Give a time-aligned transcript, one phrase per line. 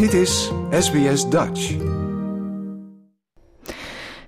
[0.00, 1.76] Dit is SBS Dutch.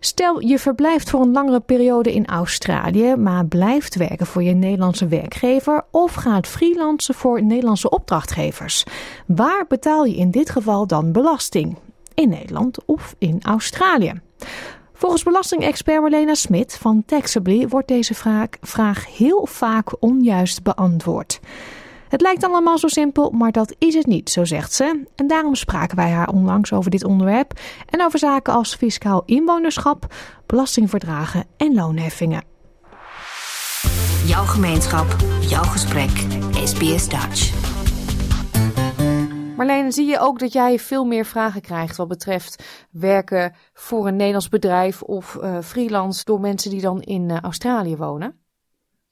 [0.00, 5.06] Stel je verblijft voor een langere periode in Australië, maar blijft werken voor je Nederlandse
[5.06, 8.84] werkgever of gaat freelancen voor Nederlandse opdrachtgevers.
[9.26, 11.76] Waar betaal je in dit geval dan belasting?
[12.14, 14.20] In Nederland of in Australië?
[14.92, 21.40] Volgens belastingexpert Marlena Smit van Taxably wordt deze vraag, vraag heel vaak onjuist beantwoord.
[22.12, 25.04] Het lijkt allemaal zo simpel, maar dat is het niet, zo zegt ze.
[25.16, 30.14] En daarom spraken wij haar onlangs over dit onderwerp en over zaken als fiscaal inwonerschap,
[30.46, 32.44] belastingverdragen en loonheffingen.
[34.26, 36.10] Jouw gemeenschap, jouw gesprek,
[36.64, 37.52] SBS Dutch.
[39.56, 44.16] Marlene, zie je ook dat jij veel meer vragen krijgt wat betreft werken voor een
[44.16, 48.41] Nederlands bedrijf of uh, freelance door mensen die dan in uh, Australië wonen?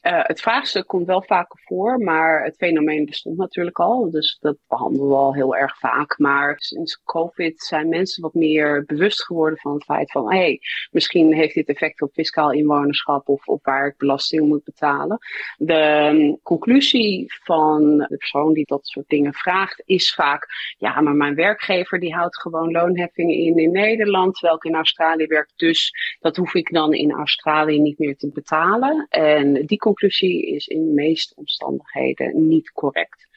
[0.02, 4.10] Uh, het vraagstuk komt wel vaker voor, maar het fenomeen bestond natuurlijk al.
[4.10, 6.18] Dus dat behandelen we al heel erg vaak.
[6.18, 10.32] Maar sinds COVID zijn mensen wat meer bewust geworden van het feit van...
[10.32, 14.64] hé, hey, misschien heeft dit effect op fiscaal inwonerschap of op waar ik belasting moet
[14.64, 15.18] betalen.
[15.56, 20.46] De um, conclusie van de persoon die dat soort dingen vraagt is vaak...
[20.78, 24.34] ja, maar mijn werkgever die houdt gewoon loonheffingen in in Nederland...
[24.34, 28.30] terwijl ik in Australië werk, dus dat hoef ik dan in Australië niet meer te
[28.32, 29.06] betalen.
[29.08, 33.28] En die conclusie is in de meeste omstandigheden niet correct.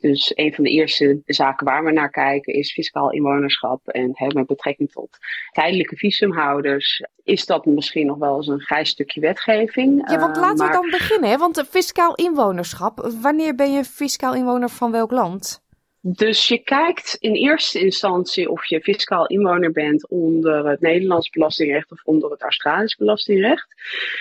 [0.00, 3.88] Dus een van de eerste zaken waar we naar kijken is fiscaal inwonerschap.
[3.88, 5.18] En hè, met betrekking tot
[5.52, 10.10] tijdelijke visumhouders is dat misschien nog wel eens een grijs stukje wetgeving.
[10.10, 11.30] Ja, want laten we dan beginnen.
[11.30, 11.36] Hè?
[11.36, 15.64] Want fiscaal inwonerschap, wanneer ben je fiscaal inwoner van welk land?
[16.08, 21.90] Dus je kijkt in eerste instantie of je fiscaal inwoner bent onder het Nederlands belastingrecht
[21.90, 23.66] of onder het Australisch belastingrecht.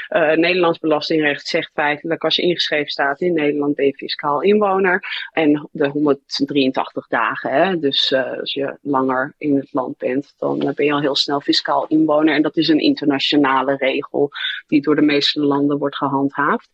[0.10, 5.04] Uh, Nederlands belastingrecht zegt feitelijk als je ingeschreven staat in Nederland ben je fiscaal inwoner.
[5.32, 10.72] En de 183 dagen, hè, dus uh, als je langer in het land bent, dan
[10.76, 12.36] ben je al heel snel fiscaal inwoner.
[12.36, 14.30] En dat is een internationale regel
[14.68, 16.70] die door de meeste landen wordt gehandhaafd.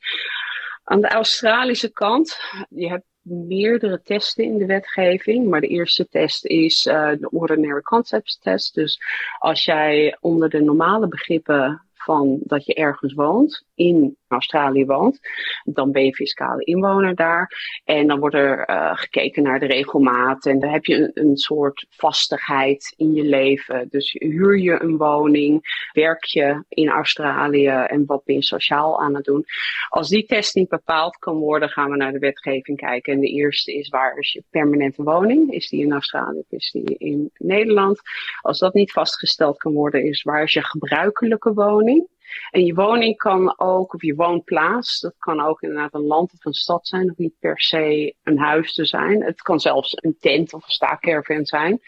[0.83, 2.39] Aan de Australische kant,
[2.69, 5.49] je hebt meerdere testen in de wetgeving.
[5.49, 8.73] Maar de eerste test is uh, de Ordinary Concepts Test.
[8.73, 8.99] Dus
[9.39, 15.19] als jij onder de normale begrippen van dat je ergens woont, in Australië woont,
[15.63, 17.51] dan ben je fiscale inwoner daar.
[17.83, 21.37] En dan wordt er uh, gekeken naar de regelmaat en dan heb je een, een,
[21.37, 23.87] soort vastigheid in je leven.
[23.89, 29.15] Dus huur je een woning, werk je in Australië en wat ben je sociaal aan
[29.15, 29.45] het doen.
[29.89, 33.13] Als die test niet bepaald kan worden, gaan we naar de wetgeving kijken.
[33.13, 35.51] En de eerste is waar is je permanente woning?
[35.51, 38.01] Is die in Australië of is die in Nederland?
[38.41, 42.07] Als dat niet vastgesteld kan worden, is waar is je gebruikelijke woning?
[42.49, 46.45] En je woning kan ook, of je woonplaats, dat kan ook inderdaad een land of
[46.45, 49.23] een stad zijn, of niet per se een huis te zijn.
[49.23, 51.79] Het kan zelfs een tent of een staakerven zijn,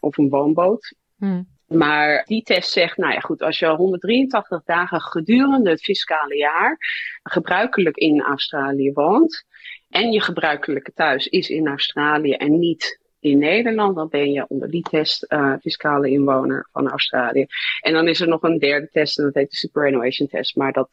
[0.00, 0.94] of een woonboot.
[1.16, 1.54] Hmm.
[1.66, 6.76] Maar die test zegt, nou ja goed, als je 183 dagen gedurende het fiscale jaar
[7.22, 9.44] gebruikelijk in Australië woont
[9.88, 14.70] en je gebruikelijke thuis is in Australië en niet in Nederland, dan ben je onder
[14.70, 17.46] die test uh, fiscale inwoner van Australië.
[17.80, 20.56] En dan is er nog een derde test en dat heet de superannuation test.
[20.56, 20.90] Maar dat,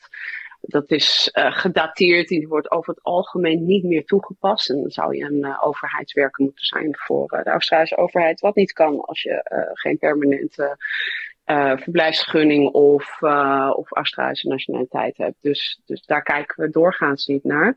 [0.61, 4.69] dat is uh, gedateerd, die wordt over het algemeen niet meer toegepast.
[4.69, 8.39] En dan zou je een uh, overheidswerker moeten zijn voor de Australische overheid.
[8.39, 10.77] Wat niet kan als je geen permanente
[11.45, 15.35] uh, verblijfsgunning of, uh, of Australische nationaliteit hebt.
[15.41, 17.75] Dus, dus daar kijken we doorgaans niet naar.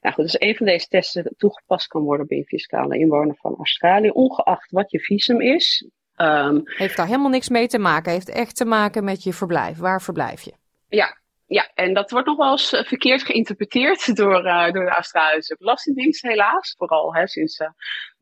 [0.00, 3.54] Nou goed, dus een van deze testen toegepast kan worden bij een fiscale inwoner van
[3.56, 5.88] Australië, ongeacht wat je visum is.
[6.16, 8.12] Um, heeft daar helemaal niks mee te maken.
[8.12, 9.78] Heeft echt te maken met je verblijf.
[9.78, 10.52] Waar verblijf je?
[10.88, 11.16] Ja,
[11.48, 15.56] ja, en dat wordt nog wel eens uh, verkeerd geïnterpreteerd door, uh, door de Australische
[15.58, 16.74] Belastingdienst, helaas.
[16.78, 17.68] Vooral hè, sinds uh,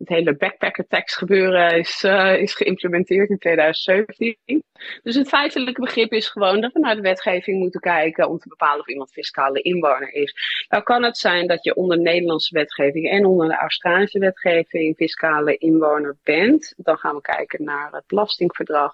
[0.08, 2.04] het hele backpacker tax gebeuren is,
[2.38, 4.62] is geïmplementeerd in 2017.
[5.02, 8.48] Dus het feitelijke begrip is gewoon dat we naar de wetgeving moeten kijken om te
[8.48, 10.34] bepalen of iemand fiscale inwoner is.
[10.68, 14.96] Nou kan het zijn dat je onder de Nederlandse wetgeving en onder de Australische wetgeving
[14.96, 16.74] fiscale inwoner bent.
[16.76, 18.92] Dan gaan we kijken naar het belastingverdrag.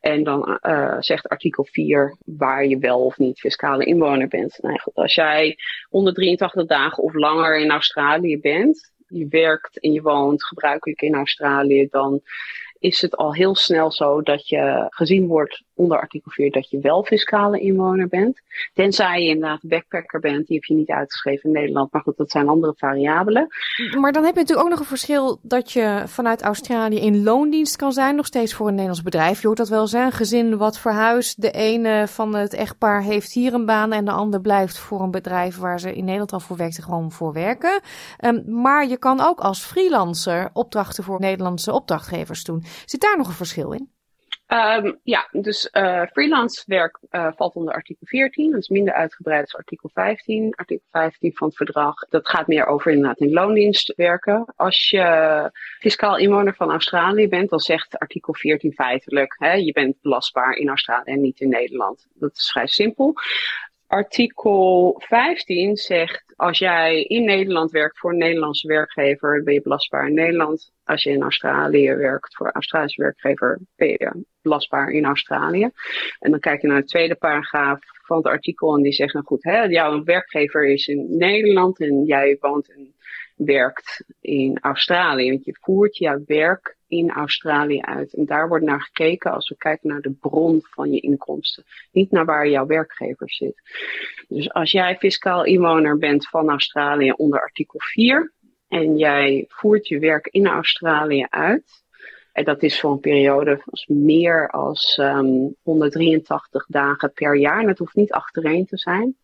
[0.00, 4.58] En dan uh, zegt artikel 4 waar je wel of niet fiscale inwoner bent.
[4.60, 5.56] Nou als jij
[5.88, 11.88] 183 dagen of langer in Australië bent, je werkt en je woont gebruikelijk in Australië,
[11.90, 12.20] dan
[12.78, 16.80] is het al heel snel zo dat je gezien wordt onder artikel 4 dat je
[16.80, 18.40] wel fiscale inwoner bent.
[18.74, 21.92] Tenzij je inderdaad backpacker bent, die heb je niet uitgeschreven in Nederland.
[21.92, 23.46] Maar goed, dat zijn andere variabelen.
[24.00, 27.76] Maar dan heb je natuurlijk ook nog een verschil dat je vanuit Australië in loondienst
[27.76, 29.40] kan zijn, nog steeds voor een Nederlands bedrijf.
[29.40, 31.42] Je hoort dat wel zijn, gezin wat verhuist.
[31.42, 35.10] De ene van het echtpaar heeft hier een baan en de ander blijft voor een
[35.10, 37.80] bedrijf waar ze in Nederland al voor werkte gewoon voor werken.
[38.24, 42.64] Um, maar je kan ook als freelancer opdrachten voor Nederlandse opdrachtgevers doen.
[42.84, 43.91] Zit daar nog een verschil in?
[44.52, 48.50] Um, ja, dus uh, freelance werk uh, valt onder artikel 14.
[48.50, 50.54] Dat is minder uitgebreid als artikel 15.
[50.54, 54.52] Artikel 15 van het verdrag, dat gaat meer over inderdaad in loondienst werken.
[54.56, 59.96] Als je fiscaal inwoner van Australië bent, dan zegt artikel 14 feitelijk, hè, je bent
[60.02, 62.06] belastbaar in Australië en niet in Nederland.
[62.14, 63.14] Dat is vrij simpel.
[63.92, 70.06] Artikel 15 zegt, als jij in Nederland werkt voor een Nederlandse werkgever, ben je belastbaar
[70.06, 70.72] in Nederland.
[70.84, 75.70] Als je in Australië werkt voor een Australische werkgever, ben je belastbaar in Australië.
[76.18, 79.24] En dan kijk je naar de tweede paragraaf van het artikel en die zegt, nou
[79.26, 82.91] goed, hè, jouw werkgever is in Nederland en jij woont en
[83.44, 85.30] werkt in Australië.
[85.30, 88.14] Want je voert jouw werk in Australië uit.
[88.14, 91.64] En daar wordt naar gekeken als we kijken naar de bron van je inkomsten.
[91.92, 93.62] Niet naar waar jouw werkgever zit.
[94.28, 98.32] Dus als jij fiscaal inwoner bent van Australië onder artikel 4
[98.68, 101.82] en jij voert je werk in Australië uit,
[102.32, 107.60] en dat is voor een periode van meer als um, ehm, 183 dagen per jaar.
[107.60, 109.16] En het hoeft niet achtereen te zijn.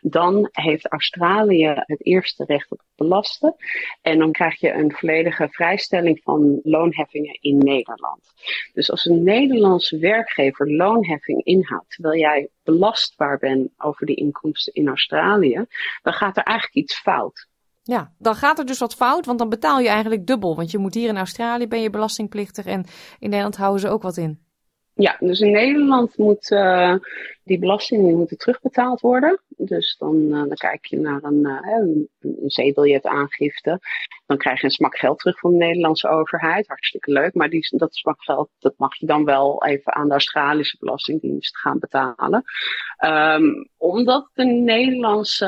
[0.00, 3.54] Dan heeft Australië het eerste recht op belasten.
[4.02, 8.20] En dan krijg je een volledige vrijstelling van loonheffingen in Nederland.
[8.72, 14.88] Dus als een Nederlandse werkgever loonheffing inhoudt, terwijl jij belastbaar bent over die inkomsten in
[14.88, 15.64] Australië,
[16.02, 17.48] dan gaat er eigenlijk iets fout.
[17.90, 20.56] Ja, dan gaat er dus wat fout, want dan betaal je eigenlijk dubbel.
[20.56, 22.84] Want je moet hier in Australië ben je belastingplichtig en
[23.18, 24.49] in Nederland houden ze ook wat in.
[25.00, 26.94] Ja, dus in Nederland moet uh,
[27.44, 29.40] die belastingen moeten terugbetaald worden.
[29.48, 32.08] Dus dan, uh, dan kijk je naar een, uh, een,
[32.46, 33.80] zeebiljetaangifte.
[34.26, 36.66] Dan krijg je een smak geld terug van de Nederlandse overheid.
[36.66, 37.34] Hartstikke leuk.
[37.34, 41.58] Maar die, dat smak geld dat mag je dan wel even aan de Australische Belastingdienst
[41.58, 42.44] gaan betalen.
[43.04, 45.46] Um, omdat de Nederlandse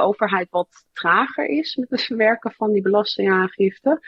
[0.00, 4.00] overheid wat trager is met het verwerken van die belastingaangifte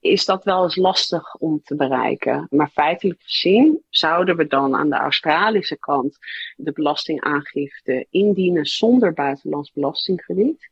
[0.00, 2.46] is dat wel eens lastig om te bereiken.
[2.50, 6.18] Maar feitelijk gezien zouden we dan aan de Australische kant
[6.56, 10.70] de belastingaangifte indienen zonder buitenlands belastingkrediet.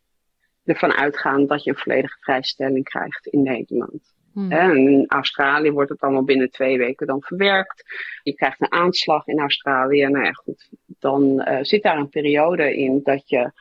[0.65, 4.15] Ervan uitgaan dat je een volledige vrijstelling krijgt in Nederland.
[4.33, 4.53] Hmm.
[4.53, 7.85] En in Australië wordt het allemaal binnen twee weken dan verwerkt.
[8.23, 10.07] Je krijgt een aanslag in Australië.
[10.07, 10.69] Nou ja, goed.
[10.99, 13.53] Dan uh, zit daar een periode in dat je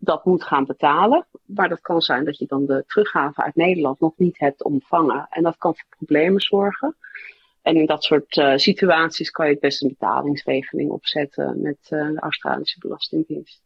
[0.00, 1.26] dat moet gaan betalen.
[1.44, 5.26] Maar dat kan zijn dat je dan de teruggave uit Nederland nog niet hebt ontvangen.
[5.30, 6.96] En dat kan voor problemen zorgen.
[7.62, 12.08] En in dat soort uh, situaties kan je het best een betalingsregeling opzetten met uh,
[12.12, 13.62] de Australische Belastingdienst.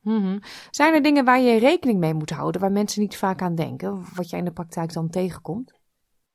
[0.00, 0.40] Mm -hmm.
[0.70, 4.04] Zijn er dingen waar je rekening mee moet houden, waar mensen niet vaak aan denken,
[4.14, 5.75] wat jij in de praktijk dan tegenkomt?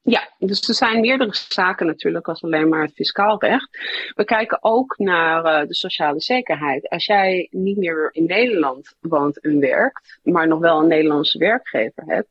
[0.04, 3.70] Ja, dus er zijn meerdere zaken natuurlijk als alleen maar het fiscaal recht.
[4.16, 6.90] We kijken ook naar uh, de sociale zekerheid.
[6.90, 12.04] Als jij niet meer in Nederland woont en werkt, maar nog wel een Nederlandse werkgever
[12.06, 12.30] hebt,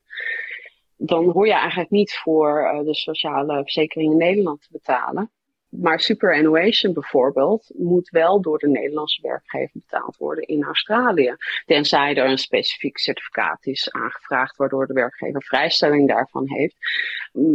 [0.97, 5.31] dan hoor je eigenlijk niet voor uh, de sociale verzekering in Nederland te betalen.
[5.71, 11.37] Maar superannuation bijvoorbeeld moet wel door de Nederlandse werkgever betaald worden in Australië.
[11.67, 16.77] Tenzij er een specifiek certificaat is aangevraagd waardoor de werkgever vrijstelling daarvan heeft.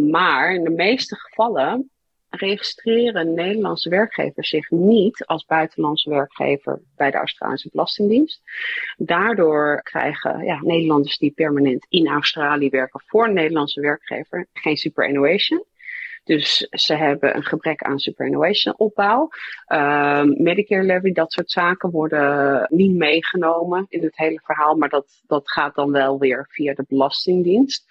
[0.10, 1.90] Maar in de meeste gevallen
[2.30, 8.42] registreren Nederlandse werkgevers zich niet als buitenlandse werkgever bij de Australische Belastingdienst.
[8.98, 15.64] Daardoor krijgen ja, Nederlanders die permanent in Australië werken voor een Nederlandse werkgever geen superannuation.
[16.26, 19.30] Dus ze hebben een gebrek aan superannuation opbouw.
[19.68, 24.76] Um, Medicare levy, dat soort zaken worden niet meegenomen in het hele verhaal.
[24.76, 27.86] Maar dat, dat gaat dan wel weer via de Belastingdienst.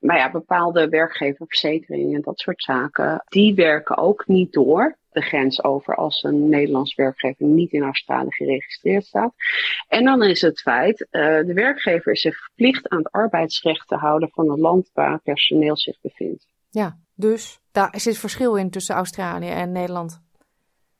[0.00, 5.64] Maar ja, bepaalde werkgeververzekeringen en dat soort zaken, die werken ook niet door de grens
[5.64, 9.34] over als een Nederlands werkgever niet in Australië geregistreerd staat.
[9.88, 13.94] En dan is het feit, uh, de werkgever is zich verplicht aan het arbeidsrecht te
[13.94, 16.46] houden van het land waar personeel zich bevindt.
[16.70, 20.20] Ja, dus daar zit verschil in tussen Australië en Nederland.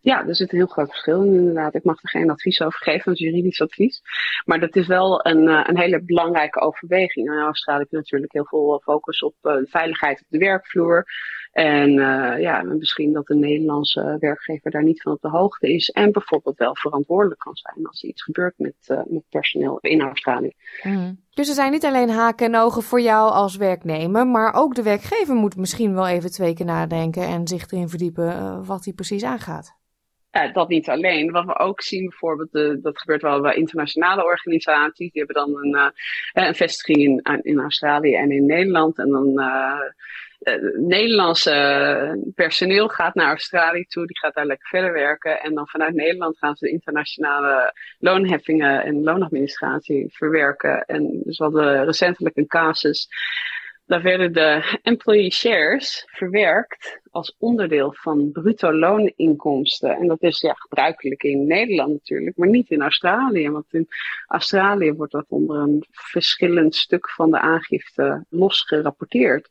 [0.01, 1.75] Ja, er zit een heel groot verschil in inderdaad.
[1.75, 4.03] Ik mag er geen advies over geven, is juridisch advies.
[4.45, 7.27] Maar dat is wel een, eh, een hele belangrijke overweging.
[7.27, 11.05] In Australië natuurlijk heel veel focus op de veiligheid op de werkvloer.
[11.57, 15.91] En uh, ja, misschien dat de Nederlandse werkgever daar niet van op de hoogte is.
[15.91, 20.01] En bijvoorbeeld wel verantwoordelijk kan zijn als er iets gebeurt met, uh, met personeel in
[20.01, 20.53] Australië.
[20.83, 21.21] Mm.
[21.31, 24.83] Dus er zijn niet alleen haken en ogen voor jou als werknemer, maar ook de
[24.83, 28.95] werkgever moet misschien wel even twee keer nadenken en zich erin verdiepen uh, wat hij
[28.95, 29.75] precies aangaat.
[30.31, 31.31] Ja, dat niet alleen.
[31.31, 35.13] Wat we ook zien bijvoorbeeld, de, dat gebeurt wel bij internationale organisaties.
[35.13, 35.93] Die hebben dan een,
[36.33, 38.99] een vestiging in, in Australië en in Nederland.
[38.99, 39.41] En dan
[40.75, 45.41] Nederlandse personeel gaat naar Australië toe, die gaat daar lekker verder werken.
[45.41, 50.85] En dan vanuit Nederland gaan ze de internationale loonheffingen en loonadministratie verwerken.
[50.85, 53.09] En dus we hadden recentelijk een casus.
[53.87, 59.97] Daar werden de employee shares verwerkt als onderdeel van bruto looninkomsten.
[59.97, 63.51] En dat is ja, gebruikelijk in Nederland natuurlijk, maar niet in Australië.
[63.51, 63.89] Want in
[64.27, 69.51] Australië wordt dat onder een verschillend stuk van de aangifte los gerapporteerd.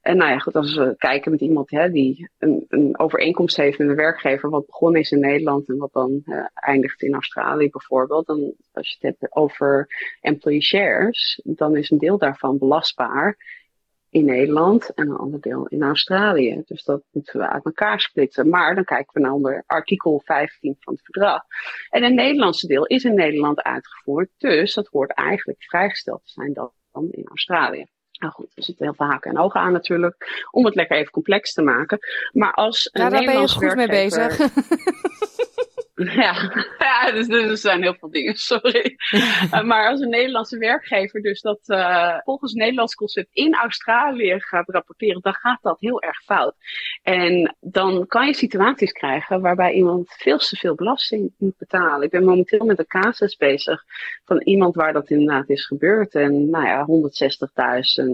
[0.00, 3.78] En nou ja, goed, als we kijken met iemand hè, die een, een overeenkomst heeft
[3.78, 7.70] met een werkgever, wat begonnen is in Nederland en wat dan uh, eindigt in Australië
[7.70, 9.88] bijvoorbeeld, dan als je het hebt over
[10.20, 13.36] employee shares, dan is een deel daarvan belastbaar
[14.10, 16.62] in Nederland en een ander deel in Australië.
[16.66, 18.48] Dus dat moeten we uit elkaar splitsen.
[18.48, 21.42] Maar dan kijken we naar onder artikel 15 van het verdrag.
[21.90, 26.52] En het Nederlandse deel is in Nederland uitgevoerd, dus dat hoort eigenlijk vrijgesteld te zijn
[26.52, 27.86] dan in Australië.
[28.20, 30.46] Nou goed, er zitten heel veel haken en ogen aan natuurlijk.
[30.50, 31.98] Om het lekker even complex te maken.
[32.32, 34.38] Maar als een ja, daar ben je goed mee bezig.
[36.24, 38.96] Ja, ja dus, dus, er zijn heel veel dingen, sorry.
[39.14, 44.40] Uh, maar als een Nederlandse werkgever dus dat uh, volgens het Nederlands concept in Australië
[44.40, 46.54] gaat rapporteren, dan gaat dat heel erg fout.
[47.02, 52.02] En dan kan je situaties krijgen waarbij iemand veel te veel belasting moet betalen.
[52.02, 53.84] Ik ben momenteel met een casus bezig
[54.24, 56.14] van iemand waar dat inderdaad is gebeurd.
[56.14, 56.86] En nou ja,
[58.06, 58.08] 160.000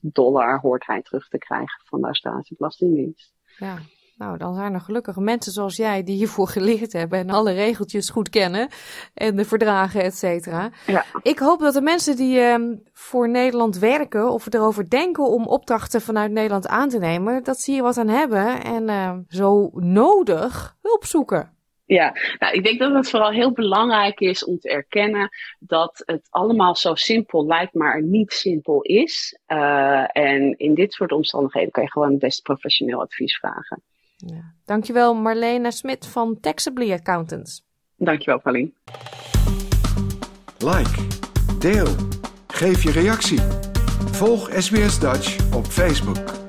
[0.00, 3.32] dollar hoort hij terug te krijgen van de Australische Belastingdienst.
[3.58, 3.78] Ja.
[4.22, 8.10] Nou, dan zijn er gelukkig mensen zoals jij die hiervoor geleerd hebben en alle regeltjes
[8.10, 8.68] goed kennen
[9.14, 10.70] en de verdragen, et cetera.
[10.86, 11.04] Ja.
[11.22, 12.54] Ik hoop dat de mensen die uh,
[12.92, 17.70] voor Nederland werken of erover denken om opdrachten vanuit Nederland aan te nemen, dat ze
[17.70, 21.56] hier wat aan hebben en uh, zo nodig hulp zoeken.
[21.84, 26.26] Ja, nou, ik denk dat het vooral heel belangrijk is om te erkennen dat het
[26.30, 29.38] allemaal zo simpel lijkt, maar niet simpel is.
[29.48, 33.82] Uh, en in dit soort omstandigheden kan je gewoon het beste professioneel advies vragen.
[34.26, 34.54] Ja.
[34.64, 37.64] Dankjewel Marlene Smit van Taxably Accountants.
[37.96, 38.72] Dankjewel Pauline.
[40.58, 41.06] Like,
[41.58, 41.88] deel,
[42.46, 43.40] geef je reactie.
[44.10, 46.41] Volg SBS Dutch op Facebook.